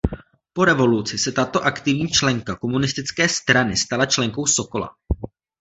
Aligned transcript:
Po 0.53 0.65
revoluci 0.65 1.17
se 1.17 1.31
tato 1.31 1.59
aktivní 1.63 2.07
členka 2.07 2.55
komunistické 2.55 3.29
strany 3.29 3.77
stala 3.77 4.05
členkou 4.05 4.45
Sokola. 4.45 4.89